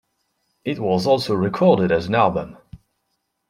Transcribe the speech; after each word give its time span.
It 0.65 0.79
was 0.79 1.05
also 1.05 1.35
recorded 1.35 1.91
as 1.91 2.07
an 2.07 2.15
album. 2.15 2.57